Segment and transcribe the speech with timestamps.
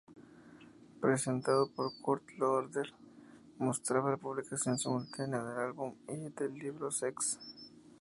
[0.99, 2.91] Presentado por Kurt Loder,
[3.59, 7.37] mostraba la publicación simultánea del álbum y del libro "Sex".